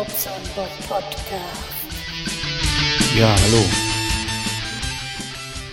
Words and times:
Podcast. 0.00 1.28
Ja, 3.18 3.36
hallo. 3.38 3.62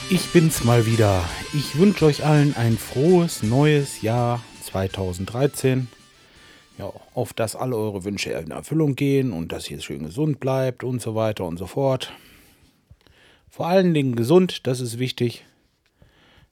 Ich 0.10 0.34
bin's 0.34 0.66
mal 0.66 0.86
wieder. 0.86 1.24
Ich 1.54 1.78
wünsche 1.78 2.04
euch 2.04 2.26
allen 2.26 2.54
ein 2.58 2.78
frohes 2.78 3.42
neues 3.42 4.02
Jahr 4.02 4.44
2013. 4.64 5.88
Ja, 6.78 6.92
auf 7.14 7.32
dass 7.32 7.56
alle 7.56 7.78
eure 7.78 8.04
Wünsche 8.04 8.32
in 8.32 8.52
Erfüllung 8.52 8.96
gehen 8.96 9.32
und 9.32 9.54
dass 9.54 9.72
ihr 9.72 9.80
schön 9.80 10.04
gesund 10.04 10.42
bleibt 10.42 10.84
und 10.84 11.02
so 11.02 11.16
weiter 11.16 11.46
und 11.46 11.56
so 11.56 11.66
fort. 11.66 12.12
Vor 13.50 13.68
allen 13.68 13.94
Dingen 13.94 14.18
gesund, 14.18 14.68
das 14.68 14.82
ist 14.82 15.00
wichtig. 15.00 15.46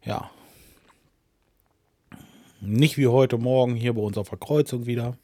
Ja. 0.02 0.32
Nicht 2.62 2.98
wie 2.98 3.07
heute 3.07 3.38
Morgen 3.38 3.76
hier 3.76 3.91
bei 3.94 4.02
unserer 4.02 4.23
Verkreuzung 4.23 4.85
wieder. 4.85 5.18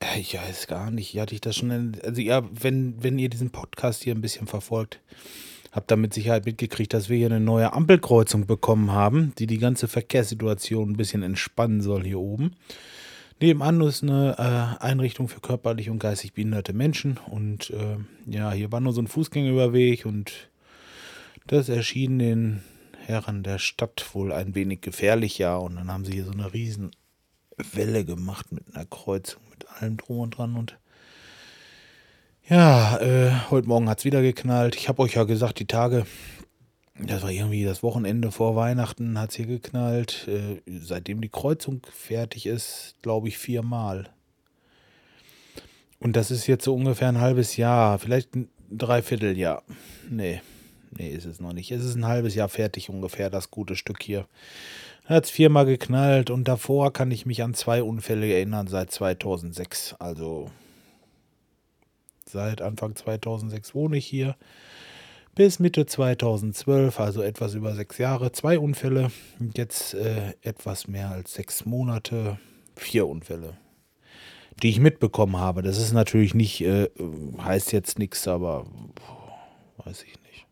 Äh, 0.00 0.20
Ich 0.20 0.34
weiß 0.34 0.66
gar 0.66 0.90
nicht, 0.90 1.16
hatte 1.18 1.34
ich 1.34 1.40
das 1.40 1.56
schon. 1.56 1.96
Also, 2.02 2.20
ja, 2.20 2.42
wenn, 2.52 3.02
wenn 3.02 3.18
ihr 3.18 3.28
diesen 3.28 3.50
Podcast 3.50 4.02
hier 4.02 4.14
ein 4.14 4.20
bisschen 4.20 4.46
verfolgt, 4.46 5.00
habt 5.72 5.90
ihr 5.90 5.96
mit 5.96 6.14
Sicherheit 6.14 6.46
mitgekriegt, 6.46 6.92
dass 6.92 7.08
wir 7.08 7.16
hier 7.16 7.26
eine 7.26 7.40
neue 7.40 7.72
Ampelkreuzung 7.72 8.46
bekommen 8.46 8.92
haben, 8.92 9.32
die 9.38 9.46
die 9.46 9.58
ganze 9.58 9.88
Verkehrssituation 9.88 10.90
ein 10.90 10.96
bisschen 10.96 11.22
entspannen 11.22 11.80
soll 11.80 12.04
hier 12.04 12.20
oben. 12.20 12.52
Nebenan 13.40 13.80
ist 13.80 14.02
eine 14.02 14.36
äh, 14.38 14.82
Einrichtung 14.82 15.26
für 15.28 15.40
körperlich 15.40 15.90
und 15.90 15.98
geistig 15.98 16.32
behinderte 16.34 16.72
Menschen. 16.72 17.18
Und 17.28 17.70
äh, 17.70 17.96
ja, 18.26 18.52
hier 18.52 18.70
war 18.70 18.80
nur 18.80 18.92
so 18.92 19.02
ein 19.02 19.08
Fußgängerüberweg 19.08 20.06
und 20.06 20.48
das 21.48 21.68
erschien 21.68 22.18
den 22.18 22.62
Herren 23.04 23.42
der 23.42 23.58
Stadt 23.58 24.06
wohl 24.14 24.32
ein 24.32 24.54
wenig 24.54 24.80
gefährlich, 24.80 25.36
ja. 25.38 25.56
Und 25.56 25.74
dann 25.76 25.90
haben 25.90 26.04
sie 26.04 26.12
hier 26.12 26.24
so 26.24 26.32
eine 26.32 26.54
riesen 26.54 26.92
Welle 27.56 28.04
gemacht 28.04 28.52
mit 28.52 28.74
einer 28.74 28.84
Kreuzung, 28.84 29.42
mit 29.50 29.68
allem 29.68 29.96
drum 29.96 30.20
und 30.20 30.38
dran. 30.38 30.56
Und 30.56 30.78
ja, 32.48 32.98
äh, 32.98 33.32
heute 33.50 33.68
Morgen 33.68 33.88
hat 33.88 33.98
es 33.98 34.04
wieder 34.04 34.22
geknallt. 34.22 34.76
Ich 34.76 34.88
habe 34.88 35.02
euch 35.02 35.14
ja 35.14 35.24
gesagt, 35.24 35.58
die 35.60 35.66
Tage, 35.66 36.06
das 36.98 37.22
war 37.22 37.30
irgendwie 37.30 37.64
das 37.64 37.82
Wochenende 37.82 38.30
vor 38.30 38.54
Weihnachten, 38.54 39.18
hat 39.18 39.30
es 39.30 39.36
hier 39.36 39.46
geknallt. 39.46 40.28
Äh, 40.28 40.60
seitdem 40.66 41.20
die 41.20 41.30
Kreuzung 41.30 41.80
fertig 41.90 42.46
ist, 42.46 42.96
glaube 43.02 43.28
ich, 43.28 43.38
viermal. 43.38 44.10
Und 46.00 46.16
das 46.16 46.30
ist 46.30 46.46
jetzt 46.46 46.64
so 46.64 46.74
ungefähr 46.74 47.08
ein 47.08 47.20
halbes 47.20 47.56
Jahr, 47.56 47.98
vielleicht 47.98 48.34
ein 48.34 48.50
Dreivierteljahr. 48.70 49.62
Nee, 50.10 50.42
nee, 50.90 51.08
ist 51.08 51.24
es 51.24 51.40
noch 51.40 51.54
nicht. 51.54 51.70
Es 51.72 51.82
ist 51.82 51.94
ein 51.94 52.06
halbes 52.06 52.34
Jahr 52.34 52.50
fertig 52.50 52.90
ungefähr, 52.90 53.30
das 53.30 53.50
gute 53.50 53.74
Stück 53.74 54.02
hier. 54.02 54.26
Hat 55.04 55.24
es 55.24 55.30
viermal 55.30 55.66
geknallt 55.66 56.30
und 56.30 56.48
davor 56.48 56.90
kann 56.92 57.10
ich 57.10 57.26
mich 57.26 57.42
an 57.42 57.52
zwei 57.52 57.82
Unfälle 57.82 58.26
erinnern 58.32 58.68
seit 58.68 58.90
2006. 58.90 59.96
Also 59.98 60.50
seit 62.26 62.62
Anfang 62.62 62.96
2006 62.96 63.74
wohne 63.74 63.98
ich 63.98 64.06
hier. 64.06 64.34
Bis 65.34 65.58
Mitte 65.58 65.84
2012, 65.84 67.00
also 67.00 67.20
etwas 67.20 67.54
über 67.54 67.74
sechs 67.74 67.98
Jahre, 67.98 68.32
zwei 68.32 68.58
Unfälle. 68.58 69.10
Und 69.40 69.58
jetzt 69.58 69.92
äh, 69.92 70.34
etwas 70.40 70.88
mehr 70.88 71.10
als 71.10 71.34
sechs 71.34 71.66
Monate, 71.66 72.38
vier 72.74 73.06
Unfälle, 73.06 73.58
die 74.62 74.70
ich 74.70 74.80
mitbekommen 74.80 75.36
habe. 75.36 75.62
Das 75.62 75.76
ist 75.76 75.92
natürlich 75.92 76.34
nicht, 76.34 76.62
äh, 76.62 76.88
heißt 77.42 77.72
jetzt 77.72 77.98
nichts, 77.98 78.26
aber 78.26 78.64
boah, 78.94 79.84
weiß 79.84 80.04
ich 80.04 80.14
nicht. 80.22 80.46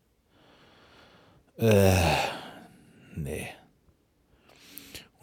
Äh, 1.57 1.95
nee. 3.15 3.47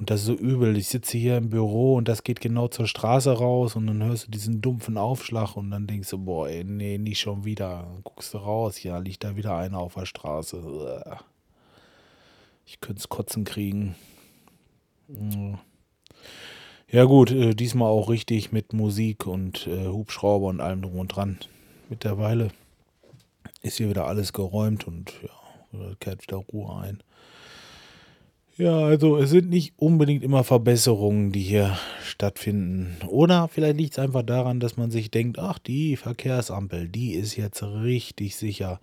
Und 0.00 0.08
das 0.08 0.20
ist 0.20 0.26
so 0.28 0.34
übel. 0.34 0.78
Ich 0.78 0.88
sitze 0.88 1.18
hier 1.18 1.36
im 1.36 1.50
Büro 1.50 1.96
und 1.96 2.08
das 2.08 2.24
geht 2.24 2.40
genau 2.40 2.68
zur 2.68 2.86
Straße 2.86 3.32
raus 3.32 3.76
und 3.76 3.86
dann 3.86 4.02
hörst 4.02 4.26
du 4.26 4.30
diesen 4.30 4.62
dumpfen 4.62 4.96
Aufschlag 4.96 5.56
und 5.58 5.70
dann 5.70 5.86
denkst 5.86 6.08
du, 6.08 6.16
boah, 6.16 6.48
ey, 6.48 6.64
nee, 6.64 6.96
nicht 6.96 7.20
schon 7.20 7.44
wieder. 7.44 7.82
Dann 7.82 8.02
guckst 8.02 8.32
du 8.32 8.38
raus, 8.38 8.82
ja, 8.82 8.96
liegt 8.96 9.24
da 9.24 9.36
wieder 9.36 9.58
einer 9.58 9.78
auf 9.78 9.92
der 9.92 10.06
Straße. 10.06 11.04
Ich 12.64 12.80
könnte 12.80 13.00
es 13.00 13.10
kotzen 13.10 13.44
kriegen. 13.44 13.94
Ja 16.90 17.04
gut, 17.04 17.30
äh, 17.30 17.54
diesmal 17.54 17.90
auch 17.90 18.08
richtig 18.08 18.52
mit 18.52 18.72
Musik 18.72 19.26
und 19.26 19.66
äh, 19.66 19.88
Hubschrauber 19.88 20.46
und 20.46 20.62
allem 20.62 20.80
drum 20.80 20.98
und 20.98 21.08
dran. 21.08 21.38
Mittlerweile 21.90 22.52
ist 23.60 23.76
hier 23.76 23.90
wieder 23.90 24.06
alles 24.06 24.32
geräumt 24.32 24.86
und 24.86 25.12
ja, 25.22 25.94
kehrt 26.00 26.22
wieder 26.22 26.38
Ruhe 26.38 26.74
ein. 26.74 27.02
Ja, 28.60 28.80
also 28.80 29.16
es 29.16 29.30
sind 29.30 29.48
nicht 29.48 29.72
unbedingt 29.78 30.22
immer 30.22 30.44
Verbesserungen, 30.44 31.32
die 31.32 31.40
hier 31.40 31.78
stattfinden. 32.04 32.94
Oder 33.08 33.48
vielleicht 33.48 33.78
liegt 33.78 33.92
es 33.94 33.98
einfach 33.98 34.22
daran, 34.22 34.60
dass 34.60 34.76
man 34.76 34.90
sich 34.90 35.10
denkt, 35.10 35.38
ach, 35.38 35.58
die 35.58 35.96
Verkehrsampel, 35.96 36.86
die 36.86 37.14
ist 37.14 37.36
jetzt 37.36 37.62
richtig 37.62 38.36
sicher. 38.36 38.78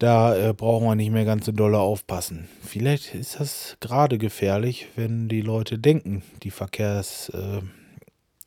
Da 0.00 0.36
äh, 0.36 0.52
brauchen 0.52 0.84
wir 0.84 0.96
nicht 0.96 1.12
mehr 1.12 1.24
ganz 1.24 1.46
so 1.46 1.52
dolle 1.52 1.78
aufpassen. 1.78 2.48
Vielleicht 2.60 3.14
ist 3.14 3.38
das 3.38 3.76
gerade 3.78 4.18
gefährlich, 4.18 4.88
wenn 4.96 5.28
die 5.28 5.42
Leute 5.42 5.78
denken, 5.78 6.24
die 6.42 6.50
Verkehrs, 6.50 7.28
äh, 7.28 7.60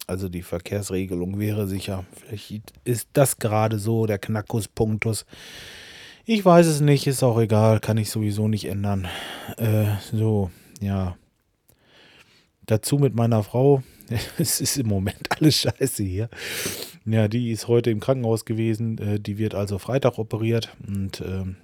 also 0.06 0.28
die 0.28 0.44
Verkehrsregelung 0.44 1.40
wäre 1.40 1.66
sicher. 1.66 2.03
Vielleicht 2.12 2.74
ist 2.84 3.08
das 3.13 3.38
gerade 3.38 3.79
so 3.79 4.06
der 4.06 4.19
Knackuspunktus. 4.19 5.25
Ich 6.31 6.45
weiß 6.45 6.67
es 6.67 6.79
nicht, 6.79 7.07
ist 7.07 7.23
auch 7.23 7.40
egal, 7.40 7.79
kann 7.79 7.97
ich 7.97 8.12
sowieso 8.12 8.47
nicht 8.47 8.66
ändern. 8.66 9.07
Äh, 9.57 9.85
so, 10.13 10.51
ja. 10.79 11.17
Dazu 12.67 13.00
mit 13.00 13.16
meiner 13.16 13.41
Frau. 13.41 13.81
Es 14.38 14.62
ist 14.62 14.78
im 14.78 14.85
Moment 14.85 15.28
alles 15.31 15.56
scheiße 15.56 16.03
hier. 16.03 16.29
Ja, 17.03 17.28
die 17.28 17.50
ist 17.50 17.67
heute 17.67 17.90
im 17.90 18.00
Krankenhaus 18.00 18.45
gewesen. 18.45 19.00
Äh, 19.00 19.19
die 19.19 19.40
wird 19.40 19.56
also 19.56 19.79
Freitag 19.79 20.19
operiert. 20.19 20.69
Und 20.88 21.19
ähm, 21.22 21.56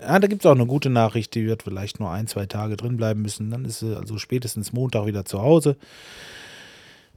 ja, 0.00 0.18
da 0.18 0.26
gibt 0.26 0.42
es 0.42 0.46
auch 0.46 0.56
eine 0.56 0.66
gute 0.66 0.90
Nachricht. 0.90 1.36
Die 1.36 1.46
wird 1.46 1.62
vielleicht 1.62 2.00
nur 2.00 2.10
ein, 2.10 2.26
zwei 2.26 2.46
Tage 2.46 2.76
drin 2.76 2.96
bleiben 2.96 3.22
müssen. 3.22 3.48
Dann 3.52 3.64
ist 3.64 3.78
sie 3.78 3.96
also 3.96 4.18
spätestens 4.18 4.72
Montag 4.72 5.06
wieder 5.06 5.24
zu 5.24 5.40
Hause. 5.40 5.76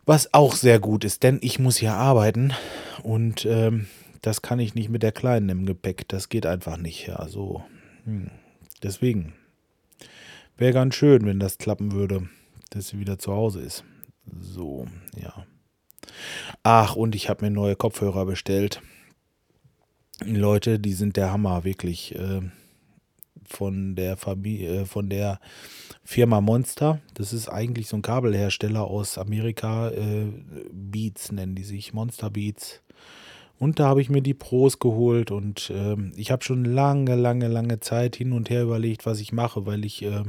Was 0.05 0.31
auch 0.35 0.53
sehr 0.53 0.79
gut 0.79 1.05
ist, 1.05 1.23
denn 1.23 1.39
ich 1.41 1.57
muss 1.57 1.77
hier 1.77 1.93
arbeiten. 1.93 2.53
Und 3.01 3.47
ähm, 3.47 3.87
das 4.21 4.41
kann 4.41 4.59
ich 4.59 4.75
nicht 4.75 4.89
mit 4.89 5.03
der 5.03 5.11
Kleinen 5.11 5.49
im 5.49 5.65
Gepäck. 5.65 6.07
Das 6.07 6.29
geht 6.29 6.45
einfach 6.45 6.77
nicht. 6.77 7.07
Ja, 7.07 7.27
so. 7.27 7.63
Hm. 8.05 8.29
Deswegen. 8.83 9.33
Wäre 10.57 10.73
ganz 10.73 10.95
schön, 10.95 11.25
wenn 11.25 11.39
das 11.39 11.57
klappen 11.57 11.91
würde, 11.91 12.29
dass 12.69 12.89
sie 12.89 12.99
wieder 12.99 13.17
zu 13.17 13.33
Hause 13.33 13.61
ist. 13.61 13.83
So, 14.39 14.85
ja. 15.15 15.45
Ach, 16.61 16.95
und 16.95 17.15
ich 17.15 17.29
habe 17.29 17.45
mir 17.45 17.51
neue 17.51 17.75
Kopfhörer 17.75 18.25
bestellt. 18.25 18.81
Leute, 20.23 20.79
die 20.79 20.93
sind 20.93 21.17
der 21.17 21.31
Hammer, 21.31 21.63
wirklich. 21.63 22.15
Äh, 22.15 22.41
von 23.51 23.95
der 23.95 24.17
Familie, 24.17 24.81
äh, 24.81 24.85
von 24.85 25.09
der 25.09 25.39
Firma 26.03 26.41
Monster. 26.41 26.99
Das 27.13 27.33
ist 27.33 27.49
eigentlich 27.49 27.87
so 27.87 27.97
ein 27.97 28.01
Kabelhersteller 28.01 28.83
aus 28.83 29.17
Amerika. 29.17 29.89
Äh, 29.89 30.27
Beats 30.71 31.31
nennen 31.31 31.55
die 31.55 31.63
sich, 31.63 31.93
Monster 31.93 32.29
Beats. 32.29 32.81
Und 33.61 33.79
da 33.79 33.89
habe 33.89 34.01
ich 34.01 34.09
mir 34.09 34.23
die 34.23 34.33
Pros 34.33 34.79
geholt 34.79 35.29
und 35.29 35.71
ähm, 35.71 36.13
ich 36.15 36.31
habe 36.31 36.43
schon 36.43 36.65
lange, 36.65 37.13
lange, 37.13 37.47
lange 37.47 37.79
Zeit 37.79 38.15
hin 38.15 38.31
und 38.31 38.49
her 38.49 38.63
überlegt, 38.63 39.05
was 39.05 39.19
ich 39.19 39.33
mache, 39.33 39.67
weil 39.67 39.85
ich 39.85 40.01
äh, 40.01 40.23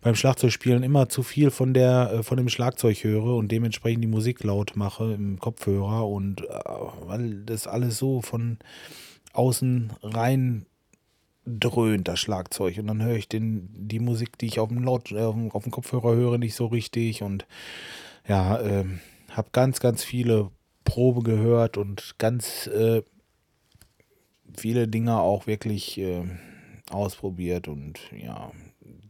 beim 0.00 0.16
Schlagzeugspielen 0.16 0.82
immer 0.82 1.08
zu 1.08 1.22
viel 1.22 1.52
von 1.52 1.74
der 1.74 2.10
äh, 2.12 2.22
von 2.24 2.36
dem 2.36 2.48
Schlagzeug 2.48 3.04
höre 3.04 3.36
und 3.36 3.52
dementsprechend 3.52 4.02
die 4.02 4.08
Musik 4.08 4.42
laut 4.42 4.72
mache 4.74 5.12
im 5.12 5.38
Kopfhörer 5.38 6.08
und 6.08 6.40
äh, 6.40 6.58
weil 7.06 7.44
das 7.44 7.68
alles 7.68 7.98
so 7.98 8.20
von 8.20 8.58
außen 9.32 9.92
rein 10.02 10.66
dröhnt 11.46 12.08
das 12.08 12.18
Schlagzeug. 12.18 12.78
Und 12.78 12.88
dann 12.88 13.00
höre 13.00 13.14
ich 13.14 13.28
den 13.28 13.68
die 13.76 14.00
Musik, 14.00 14.38
die 14.38 14.46
ich 14.46 14.58
auf 14.58 14.70
dem 14.70 14.82
Laut 14.82 15.12
äh, 15.12 15.20
auf 15.20 15.62
dem 15.62 15.70
Kopfhörer 15.70 16.16
höre, 16.16 16.38
nicht 16.38 16.56
so 16.56 16.66
richtig 16.66 17.22
und 17.22 17.46
ja, 18.26 18.60
ähm, 18.60 18.98
habe 19.30 19.50
ganz, 19.52 19.78
ganz 19.78 20.02
viele 20.02 20.50
Probe 20.84 21.22
gehört 21.22 21.76
und 21.76 22.16
ganz 22.18 22.66
äh, 22.68 23.02
viele 24.56 24.88
Dinge 24.88 25.18
auch 25.18 25.46
wirklich 25.46 25.98
äh, 25.98 26.24
ausprobiert 26.90 27.68
und 27.68 27.98
ja, 28.12 28.52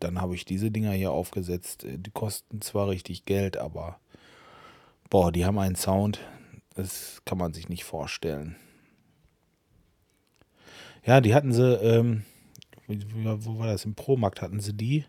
dann 0.00 0.20
habe 0.20 0.34
ich 0.34 0.44
diese 0.44 0.70
Dinger 0.70 0.92
hier 0.92 1.10
aufgesetzt. 1.12 1.84
Äh, 1.84 1.98
Die 1.98 2.10
kosten 2.10 2.60
zwar 2.60 2.88
richtig 2.88 3.24
Geld, 3.24 3.56
aber 3.56 3.98
boah, 5.10 5.32
die 5.32 5.44
haben 5.44 5.58
einen 5.58 5.76
Sound, 5.76 6.20
das 6.74 7.22
kann 7.24 7.38
man 7.38 7.52
sich 7.52 7.68
nicht 7.68 7.84
vorstellen. 7.84 8.56
Ja, 11.06 11.20
die 11.20 11.34
hatten 11.34 11.52
sie, 11.52 11.74
ähm, 11.74 12.24
wo 12.86 13.58
war 13.58 13.66
das? 13.66 13.84
Im 13.84 13.94
Promarkt 13.94 14.40
hatten 14.40 14.60
sie 14.60 14.72
die. 14.72 15.04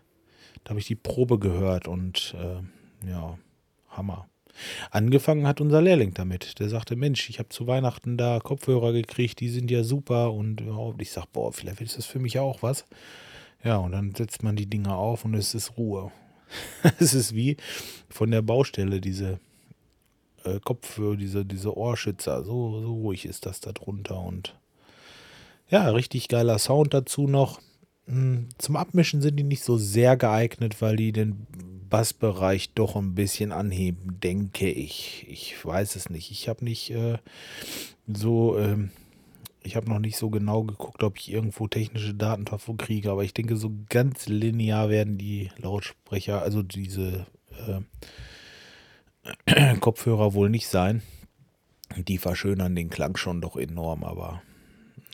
Da 0.64 0.70
habe 0.70 0.80
ich 0.80 0.86
die 0.86 0.94
Probe 0.94 1.38
gehört 1.38 1.88
und 1.88 2.34
äh, 2.38 3.08
ja, 3.08 3.38
Hammer. 3.88 4.28
Angefangen 4.90 5.46
hat 5.46 5.60
unser 5.60 5.82
Lehrling 5.82 6.14
damit. 6.14 6.58
Der 6.58 6.68
sagte, 6.68 6.96
Mensch, 6.96 7.28
ich 7.28 7.38
habe 7.38 7.48
zu 7.48 7.66
Weihnachten 7.66 8.16
da 8.16 8.40
Kopfhörer 8.40 8.92
gekriegt, 8.92 9.40
die 9.40 9.48
sind 9.48 9.70
ja 9.70 9.84
super. 9.84 10.32
Und 10.32 10.62
ich 10.98 11.10
sag, 11.10 11.26
boah, 11.32 11.52
vielleicht 11.52 11.80
ist 11.80 11.98
das 11.98 12.06
für 12.06 12.18
mich 12.18 12.38
auch 12.38 12.62
was. 12.62 12.84
Ja, 13.64 13.76
und 13.78 13.92
dann 13.92 14.14
setzt 14.14 14.42
man 14.42 14.56
die 14.56 14.66
Dinger 14.66 14.96
auf 14.96 15.24
und 15.24 15.34
es 15.34 15.54
ist 15.54 15.76
Ruhe. 15.76 16.12
es 17.00 17.14
ist 17.14 17.34
wie 17.34 17.56
von 18.08 18.30
der 18.30 18.42
Baustelle 18.42 19.00
diese 19.00 19.40
äh, 20.44 20.60
Kopfhörer, 20.60 21.16
diese, 21.16 21.44
diese 21.44 21.76
Ohrschützer. 21.76 22.44
So, 22.44 22.80
so 22.80 22.92
ruhig 22.94 23.26
ist 23.26 23.46
das 23.46 23.60
da 23.60 23.72
drunter. 23.72 24.20
Und 24.20 24.54
ja, 25.68 25.88
richtig 25.90 26.28
geiler 26.28 26.58
Sound 26.58 26.94
dazu 26.94 27.26
noch. 27.26 27.60
Hm, 28.06 28.48
zum 28.58 28.76
Abmischen 28.76 29.20
sind 29.20 29.36
die 29.36 29.42
nicht 29.44 29.64
so 29.64 29.76
sehr 29.76 30.16
geeignet, 30.16 30.80
weil 30.80 30.96
die 30.96 31.12
den 31.12 31.46
Bassbereich 31.88 32.72
doch 32.74 32.96
ein 32.96 33.14
bisschen 33.14 33.52
anheben, 33.52 34.20
denke 34.20 34.68
ich. 34.70 35.26
Ich 35.28 35.64
weiß 35.64 35.96
es 35.96 36.10
nicht. 36.10 36.30
Ich 36.30 36.48
habe 36.48 36.64
nicht 36.64 36.90
äh, 36.90 37.18
so, 38.06 38.58
ähm, 38.58 38.90
ich 39.62 39.76
habe 39.76 39.88
noch 39.88 39.98
nicht 39.98 40.16
so 40.16 40.30
genau 40.30 40.62
geguckt, 40.62 41.02
ob 41.02 41.18
ich 41.18 41.32
irgendwo 41.32 41.66
technische 41.68 42.14
Daten 42.14 42.44
davon 42.44 42.76
kriege, 42.76 43.10
aber 43.10 43.24
ich 43.24 43.34
denke, 43.34 43.56
so 43.56 43.72
ganz 43.88 44.26
linear 44.26 44.88
werden 44.88 45.18
die 45.18 45.50
Lautsprecher, 45.58 46.42
also 46.42 46.62
diese 46.62 47.26
äh, 49.46 49.76
Kopfhörer 49.80 50.34
wohl 50.34 50.50
nicht 50.50 50.68
sein. 50.68 51.02
Die 51.96 52.18
verschönern 52.18 52.74
den 52.74 52.90
Klang 52.90 53.16
schon 53.16 53.40
doch 53.40 53.56
enorm, 53.56 54.04
aber 54.04 54.42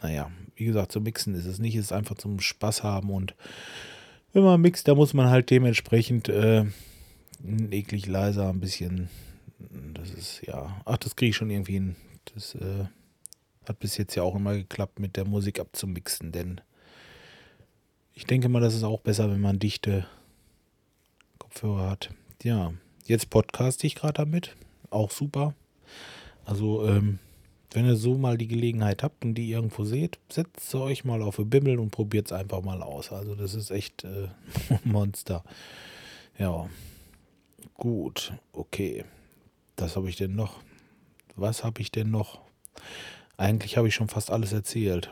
naja, 0.03 0.31
wie 0.56 0.64
gesagt, 0.64 0.93
zum 0.93 1.02
Mixen 1.02 1.34
ist 1.34 1.46
es 1.46 1.58
nicht, 1.58 1.75
es 1.75 1.87
ist 1.87 1.93
einfach 1.93 2.16
zum 2.16 2.40
Spaß 2.40 2.82
haben 2.82 3.10
und 3.10 3.34
wenn 4.32 4.44
man 4.44 4.60
mixt, 4.60 4.88
da 4.88 4.94
muss 4.94 5.14
man 5.14 5.28
halt 5.28 5.50
dementsprechend 5.50 6.28
äh, 6.28 6.64
eklig 7.70 8.06
leiser 8.06 8.49
ein 8.49 8.60
bisschen, 8.60 9.08
das 9.94 10.10
ist 10.10 10.43
ja, 10.46 10.81
ach, 10.84 10.96
das 10.96 11.16
kriege 11.16 11.31
ich 11.31 11.37
schon 11.37 11.50
irgendwie 11.50 11.75
hin. 11.75 11.96
Das 12.34 12.54
äh, 12.54 12.87
hat 13.66 13.78
bis 13.78 13.96
jetzt 13.96 14.14
ja 14.14 14.22
auch 14.22 14.34
immer 14.34 14.54
geklappt, 14.54 15.00
mit 15.00 15.16
der 15.16 15.26
Musik 15.26 15.60
abzumixen, 15.60 16.32
denn 16.32 16.60
ich 18.14 18.26
denke 18.26 18.48
mal, 18.48 18.60
das 18.60 18.75
ist 18.75 18.84
auch 18.84 19.00
besser, 19.00 19.31
wenn 19.31 19.40
man 19.40 19.58
dichte 19.58 20.06
Kopfhörer 21.38 21.90
hat. 21.90 22.10
Ja, 22.43 22.72
jetzt 23.06 23.31
podcaste 23.31 23.87
ich 23.87 23.94
gerade 23.94 24.14
damit, 24.14 24.55
auch 24.90 25.10
super. 25.10 25.55
Also, 26.44 26.87
ähm, 26.87 27.19
wenn 27.74 27.86
ihr 27.86 27.96
so 27.96 28.16
mal 28.16 28.36
die 28.38 28.48
Gelegenheit 28.48 29.02
habt 29.02 29.24
und 29.24 29.34
die 29.34 29.50
irgendwo 29.50 29.84
seht, 29.84 30.19
setzt 30.30 30.74
euch 30.74 31.04
mal 31.04 31.22
auf 31.22 31.38
eine 31.38 31.46
Bimmel 31.46 31.78
und 31.78 31.90
probiert 31.90 32.26
es 32.26 32.32
einfach 32.32 32.62
mal 32.62 32.82
aus. 32.82 33.12
Also 33.12 33.34
das 33.34 33.54
ist 33.54 33.70
echt 33.70 34.04
äh, 34.04 34.28
Monster. 34.84 35.44
Ja, 36.38 36.69
gut, 37.74 38.32
okay. 38.52 39.04
Das 39.76 39.96
habe 39.96 40.08
ich 40.08 40.16
denn 40.16 40.34
noch. 40.34 40.60
Was 41.36 41.64
habe 41.64 41.80
ich 41.80 41.90
denn 41.90 42.10
noch? 42.10 42.40
Eigentlich 43.36 43.76
habe 43.76 43.88
ich 43.88 43.94
schon 43.94 44.08
fast 44.08 44.30
alles 44.30 44.52
erzählt. 44.52 45.10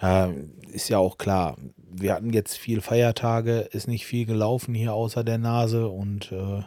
Ja, 0.00 0.32
ist 0.72 0.88
ja 0.88 0.98
auch 0.98 1.18
klar. 1.18 1.56
Wir 1.76 2.12
hatten 2.12 2.32
jetzt 2.32 2.56
viel 2.58 2.80
Feiertage, 2.80 3.60
ist 3.60 3.88
nicht 3.88 4.06
viel 4.06 4.26
gelaufen 4.26 4.74
hier 4.74 4.92
außer 4.92 5.24
der 5.24 5.38
Nase 5.38 5.88
und 5.88 6.30
äh, 6.32 6.62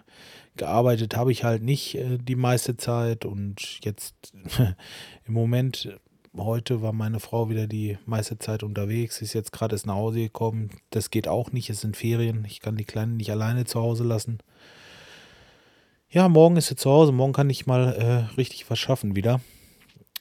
gearbeitet 0.57 1.15
habe 1.15 1.31
ich 1.31 1.43
halt 1.43 1.63
nicht 1.63 1.95
äh, 1.95 2.17
die 2.17 2.35
meiste 2.35 2.77
Zeit 2.77 3.25
und 3.25 3.79
jetzt 3.83 4.15
im 5.27 5.33
Moment, 5.33 5.99
heute 6.35 6.81
war 6.81 6.93
meine 6.93 7.19
Frau 7.19 7.49
wieder 7.49 7.67
die 7.67 7.97
meiste 8.05 8.39
Zeit 8.39 8.63
unterwegs, 8.63 9.21
ist 9.21 9.33
jetzt 9.33 9.51
gerade 9.51 9.75
erst 9.75 9.85
nach 9.85 9.95
Hause 9.95 10.19
gekommen. 10.19 10.69
Das 10.89 11.11
geht 11.11 11.27
auch 11.27 11.51
nicht, 11.51 11.69
es 11.69 11.81
sind 11.81 11.97
Ferien, 11.97 12.45
ich 12.45 12.59
kann 12.59 12.75
die 12.75 12.85
Kleinen 12.85 13.17
nicht 13.17 13.31
alleine 13.31 13.65
zu 13.65 13.79
Hause 13.79 14.03
lassen. 14.03 14.39
Ja, 16.09 16.27
morgen 16.27 16.57
ist 16.57 16.67
sie 16.67 16.75
zu 16.75 16.89
Hause, 16.89 17.11
morgen 17.11 17.33
kann 17.33 17.49
ich 17.49 17.67
mal 17.67 17.93
äh, 17.93 18.35
richtig 18.35 18.69
was 18.69 18.79
schaffen 18.79 19.15
wieder. 19.15 19.41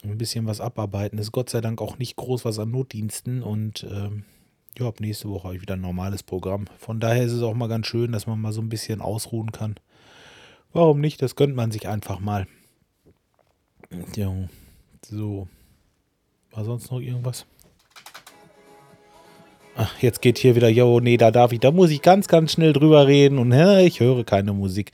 Ein 0.04 0.18
bisschen 0.18 0.46
was 0.46 0.60
abarbeiten. 0.60 1.18
Ist 1.18 1.32
Gott 1.32 1.50
sei 1.50 1.60
Dank 1.60 1.80
auch 1.80 1.98
nicht 1.98 2.16
groß 2.16 2.44
was 2.44 2.58
an 2.58 2.70
Notdiensten 2.70 3.42
und 3.42 3.86
ähm, 3.90 4.24
ja, 4.78 4.86
ab 4.86 5.00
nächste 5.00 5.28
Woche 5.28 5.44
habe 5.44 5.56
ich 5.56 5.62
wieder 5.62 5.74
ein 5.74 5.80
normales 5.80 6.22
Programm. 6.22 6.66
Von 6.78 7.00
daher 7.00 7.24
ist 7.24 7.32
es 7.32 7.42
auch 7.42 7.54
mal 7.54 7.68
ganz 7.68 7.86
schön, 7.86 8.12
dass 8.12 8.26
man 8.26 8.40
mal 8.40 8.52
so 8.52 8.60
ein 8.60 8.68
bisschen 8.68 9.00
ausruhen 9.00 9.50
kann. 9.50 9.74
Warum 10.72 11.00
nicht? 11.00 11.20
Das 11.20 11.34
gönnt 11.34 11.56
man 11.56 11.72
sich 11.72 11.88
einfach 11.88 12.20
mal. 12.20 12.46
Ja, 14.14 14.32
so. 15.04 15.48
War 16.52 16.64
sonst 16.64 16.90
noch 16.90 17.00
irgendwas? 17.00 17.46
Ach, 19.80 19.96
jetzt 20.02 20.22
geht 20.22 20.38
hier 20.38 20.56
wieder, 20.56 20.68
jo, 20.68 20.98
nee, 20.98 21.16
da 21.16 21.30
darf 21.30 21.52
ich, 21.52 21.60
da 21.60 21.70
muss 21.70 21.90
ich 21.90 22.02
ganz, 22.02 22.26
ganz 22.26 22.52
schnell 22.52 22.72
drüber 22.72 23.06
reden 23.06 23.38
und 23.38 23.52
hä, 23.52 23.86
ich 23.86 24.00
höre 24.00 24.24
keine 24.24 24.52
Musik, 24.52 24.90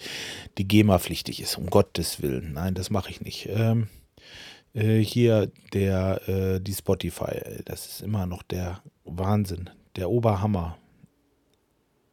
die 0.59 0.69
GEMA-pflichtig 0.69 1.41
ist, 1.41 1.57
um 1.57 1.71
Gottes 1.71 2.21
Willen. 2.21 2.53
Nein, 2.53 2.75
das 2.75 2.91
mache 2.91 3.09
ich 3.09 3.23
nicht. 3.23 3.49
Ähm, 3.51 3.89
äh, 4.75 4.99
hier 4.99 5.51
der, 5.73 6.29
äh, 6.29 6.61
die 6.61 6.75
Spotify, 6.75 7.63
das 7.65 7.87
ist 7.87 8.03
immer 8.03 8.27
noch 8.27 8.43
der 8.43 8.83
Wahnsinn, 9.05 9.71
der 9.97 10.11
Oberhammer. 10.11 10.79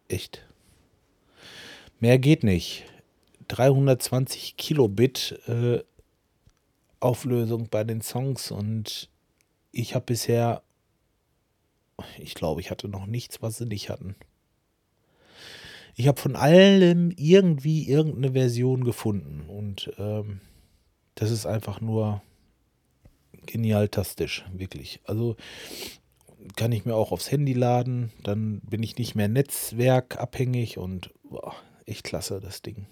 Echt. 0.08 0.46
Mehr 2.00 2.20
geht 2.20 2.44
nicht. 2.44 2.86
320 3.48 4.56
Kilobit 4.58 5.40
äh, 5.48 5.80
Auflösung 7.00 7.68
bei 7.70 7.84
den 7.84 8.02
Songs 8.02 8.52
und 8.52 9.10
ich 9.72 9.96
habe 9.96 10.06
bisher, 10.06 10.62
ich 12.18 12.36
glaube, 12.36 12.62
ich 12.62 12.72
hatte 12.72 12.88
noch 12.88 13.06
nichts, 13.06 13.42
was 13.42 13.58
sie 13.58 13.66
nicht 13.66 13.90
hatten. 13.90 14.16
Ich 15.96 16.08
habe 16.08 16.22
von 16.22 16.36
allem 16.36 17.12
irgendwie 17.18 17.88
irgendeine 17.88 18.34
Version 18.34 18.84
gefunden 18.84 19.50
und 19.50 19.92
ähm, 19.98 20.42
das 21.16 21.32
ist 21.32 21.46
einfach 21.46 21.82
nur 21.82 22.22
genialtastisch, 23.46 24.46
wirklich. 24.54 25.02
Also 25.06 25.36
kann 26.56 26.72
ich 26.72 26.86
mir 26.86 26.96
auch 26.96 27.12
aufs 27.12 27.32
Handy 27.32 27.54
laden, 27.54 28.12
dann 28.24 28.62
bin 28.62 28.82
ich 28.84 28.98
nicht 28.98 29.16
mehr 29.16 29.28
netzwerkabhängig 29.28 30.78
und 30.78 31.12
boah, 31.24 31.54
echt 31.86 32.04
klasse, 32.04 32.40
das 32.40 32.62
Ding. 32.62 32.88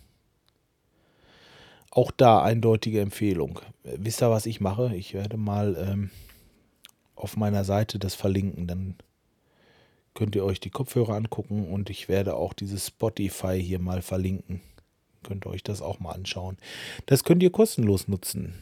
Auch 1.92 2.12
da 2.12 2.44
eindeutige 2.44 3.02
Empfehlung. 3.02 3.60
Wisst 3.84 4.22
ihr, 4.22 4.30
was 4.30 4.46
ich 4.46 4.62
mache? 4.62 4.96
Ich 4.96 5.16
werde 5.16 5.38
mal 5.38 5.76
ähm, 5.80 6.12
auf 7.16 7.36
meiner 7.36 7.64
Seite 7.64 7.98
das 7.98 8.14
verlinken. 8.14 8.68
Dann 8.68 8.96
könnt 10.14 10.36
ihr 10.36 10.46
euch 10.46 10.60
die 10.60 10.70
Kopfhörer 10.70 11.16
angucken 11.16 11.68
und 11.68 11.90
ich 11.90 12.08
werde 12.08 12.36
auch 12.36 12.54
dieses 12.54 12.88
Spotify 12.88 13.60
hier 13.62 13.80
mal 13.80 14.04
verlinken. 14.04 14.62
Könnt 15.24 15.46
ihr 15.46 15.50
euch 15.50 15.64
das 15.64 15.82
auch 15.82 16.00
mal 16.00 16.12
anschauen. 16.12 16.58
Das 17.08 17.24
könnt 17.24 17.42
ihr 17.42 17.52
kostenlos 17.52 18.08
nutzen. 18.08 18.54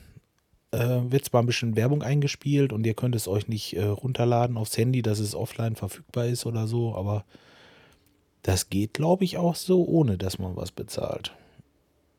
Äh, 0.72 1.12
wird 1.12 1.26
zwar 1.26 1.42
ein 1.42 1.46
bisschen 1.46 1.76
Werbung 1.78 2.04
eingespielt 2.04 2.74
und 2.74 2.86
ihr 2.86 2.94
könnt 2.94 3.16
es 3.16 3.28
euch 3.28 3.48
nicht 3.48 3.76
äh, 3.76 3.84
runterladen 3.84 4.58
aufs 4.58 4.78
Handy, 4.78 5.02
dass 5.02 5.20
es 5.20 5.36
offline 5.36 5.76
verfügbar 5.76 6.26
ist 6.26 6.46
oder 6.46 6.68
so, 6.68 6.94
aber 6.94 7.24
das 8.44 8.70
geht, 8.70 8.94
glaube 8.94 9.24
ich, 9.24 9.38
auch 9.38 9.56
so, 9.56 9.86
ohne 9.86 10.18
dass 10.18 10.40
man 10.40 10.56
was 10.56 10.72
bezahlt. 10.72 11.34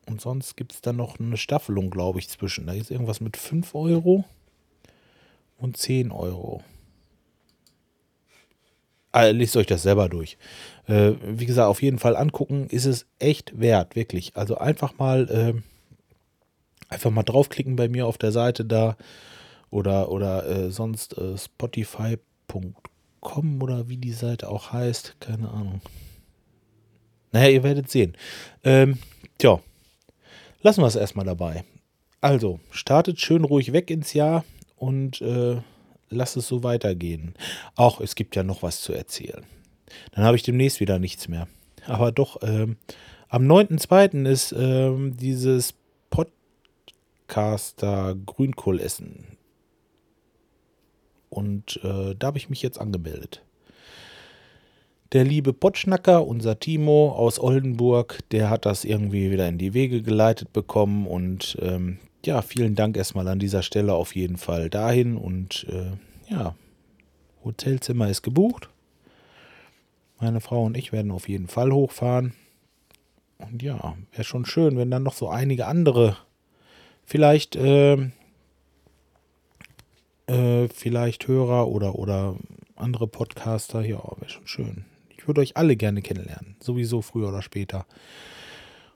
Und 0.07 0.21
sonst 0.21 0.57
gibt 0.57 0.73
es 0.73 0.81
dann 0.81 0.95
noch 0.95 1.19
eine 1.19 1.37
Staffelung, 1.37 1.91
glaube 1.91 2.19
ich, 2.19 2.29
zwischen. 2.29 2.65
Da 2.65 2.73
ist 2.73 2.89
irgendwas 2.89 3.21
mit 3.21 3.37
5 3.37 3.75
Euro 3.75 4.25
und 5.57 5.77
10 5.77 6.11
Euro. 6.11 6.63
Ah, 9.11 9.25
lest 9.25 9.57
euch 9.57 9.67
das 9.67 9.83
selber 9.83 10.07
durch. 10.07 10.37
Äh, 10.87 11.13
wie 11.23 11.45
gesagt, 11.45 11.67
auf 11.67 11.81
jeden 11.81 11.99
Fall 11.99 12.15
angucken, 12.15 12.67
ist 12.69 12.85
es 12.85 13.07
echt 13.17 13.59
wert, 13.59 13.95
wirklich. 13.95 14.35
Also 14.35 14.57
einfach 14.57 14.97
mal, 14.97 15.29
äh, 15.29 15.61
einfach 16.89 17.11
mal 17.11 17.23
draufklicken 17.23 17.75
bei 17.75 17.87
mir 17.87 18.05
auf 18.07 18.17
der 18.17 18.31
Seite 18.31 18.65
da 18.65 18.97
oder, 19.69 20.11
oder 20.11 20.45
äh, 20.45 20.71
sonst 20.71 21.17
äh, 21.17 21.37
spotify.com 21.37 22.73
oder 23.61 23.87
wie 23.87 23.97
die 23.97 24.11
Seite 24.11 24.49
auch 24.49 24.73
heißt, 24.73 25.17
keine 25.19 25.49
Ahnung. 25.49 25.81
Naja, 27.31 27.49
ihr 27.49 27.63
werdet 27.63 27.89
sehen. 27.89 28.17
Ähm, 28.63 28.97
tja, 29.37 29.59
lassen 30.61 30.81
wir 30.81 30.87
es 30.87 30.95
erstmal 30.95 31.25
dabei. 31.25 31.63
Also, 32.21 32.59
startet 32.71 33.19
schön 33.19 33.43
ruhig 33.43 33.71
weg 33.71 33.91
ins 33.91 34.13
Jahr 34.13 34.43
und 34.75 35.21
äh, 35.21 35.57
lasst 36.09 36.37
es 36.37 36.47
so 36.47 36.63
weitergehen. 36.63 37.35
Auch 37.75 38.01
es 38.01 38.15
gibt 38.15 38.35
ja 38.35 38.43
noch 38.43 38.63
was 38.63 38.81
zu 38.81 38.93
erzählen. 38.93 39.45
Dann 40.11 40.23
habe 40.25 40.35
ich 40.35 40.43
demnächst 40.43 40.79
wieder 40.79 40.99
nichts 40.99 41.27
mehr. 41.27 41.47
Aber 41.85 42.11
doch, 42.11 42.41
ähm, 42.41 42.77
am 43.29 43.43
9.2. 43.43 44.27
ist 44.27 44.53
ähm, 44.57 45.15
dieses 45.15 45.75
Podcaster 47.29 48.15
Grünkohlessen. 48.25 49.37
Und 51.29 51.79
äh, 51.83 52.15
da 52.17 52.27
habe 52.27 52.39
ich 52.39 52.49
mich 52.49 52.63
jetzt 52.63 52.81
angemeldet. 52.81 53.43
Der 55.11 55.25
liebe 55.25 55.53
Potschnacker, 55.53 56.25
unser 56.25 56.59
Timo 56.59 57.11
aus 57.11 57.39
Oldenburg, 57.39 58.17
der 58.31 58.49
hat 58.49 58.65
das 58.65 58.83
irgendwie 58.83 59.29
wieder 59.29 59.47
in 59.47 59.59
die 59.59 59.75
Wege 59.75 60.01
geleitet 60.01 60.53
bekommen. 60.53 61.05
Und 61.05 61.55
ähm, 61.61 61.99
ja, 62.25 62.41
vielen 62.41 62.73
Dank 62.73 62.97
erstmal 62.97 63.27
an 63.27 63.37
dieser 63.37 63.61
Stelle 63.61 63.93
auf 63.93 64.15
jeden 64.15 64.37
Fall 64.37 64.71
dahin. 64.71 65.15
Und 65.15 65.67
äh, 65.69 66.33
ja, 66.33 66.55
Hotelzimmer 67.45 68.09
ist 68.09 68.23
gebucht. 68.23 68.69
Meine 70.19 70.41
Frau 70.41 70.63
und 70.63 70.75
ich 70.75 70.91
werden 70.91 71.11
auf 71.11 71.29
jeden 71.29 71.47
Fall 71.47 71.71
hochfahren. 71.71 72.33
Und 73.37 73.61
ja, 73.61 73.95
wäre 74.13 74.23
schon 74.23 74.45
schön, 74.45 74.77
wenn 74.77 74.89
dann 74.89 75.03
noch 75.03 75.13
so 75.13 75.29
einige 75.29 75.67
andere, 75.67 76.17
vielleicht, 77.09 77.55
äh, 77.55 77.93
äh, 80.27 80.67
vielleicht 80.73 81.27
Hörer 81.27 81.67
oder, 81.67 81.95
oder 81.95 82.35
andere 82.75 83.07
Podcaster, 83.07 83.81
ja, 83.81 83.97
wäre 84.19 84.29
schon 84.29 84.47
schön. 84.47 84.85
Ich 85.17 85.27
würde 85.27 85.41
euch 85.41 85.57
alle 85.57 85.75
gerne 85.75 86.01
kennenlernen. 86.01 86.55
Sowieso 86.61 87.01
früher 87.01 87.29
oder 87.29 87.41
später. 87.41 87.85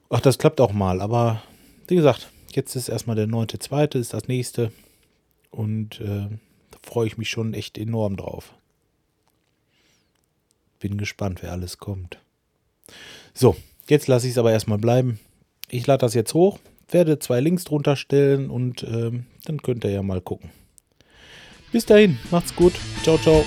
Ach, 0.09 0.21
das 0.21 0.37
klappt 0.37 0.61
auch 0.61 0.73
mal, 0.73 1.01
aber 1.01 1.41
wie 1.87 1.95
gesagt, 1.95 2.29
jetzt 2.51 2.75
ist 2.75 2.87
erstmal 2.87 3.15
der 3.15 3.27
9.2. 3.27 3.97
ist 3.97 4.13
das 4.13 4.27
nächste. 4.27 4.71
Und 5.49 5.99
äh, 5.99 6.27
da 6.71 6.77
freue 6.83 7.07
ich 7.07 7.17
mich 7.17 7.29
schon 7.29 7.53
echt 7.53 7.77
enorm 7.77 8.15
drauf. 8.15 8.53
Bin 10.79 10.97
gespannt, 10.97 11.41
wer 11.41 11.51
alles 11.51 11.79
kommt. 11.79 12.19
So, 13.33 13.55
jetzt 13.87 14.07
lasse 14.07 14.27
ich 14.27 14.33
es 14.33 14.37
aber 14.37 14.51
erstmal 14.51 14.77
bleiben. 14.77 15.19
Ich 15.69 15.87
lade 15.87 16.01
das 16.01 16.13
jetzt 16.13 16.33
hoch, 16.33 16.59
werde 16.93 17.19
zwei 17.19 17.39
Links 17.39 17.63
drunter 17.63 17.95
stellen 17.95 18.49
und 18.49 18.83
äh, 18.83 19.11
dann 19.45 19.61
könnt 19.61 19.83
ihr 19.83 19.91
ja 19.91 20.03
mal 20.03 20.21
gucken. 20.21 20.51
Bis 21.71 21.85
dahin, 21.85 22.19
macht's 22.29 22.55
gut. 22.55 22.73
Ciao, 23.03 23.17
ciao. 23.17 23.43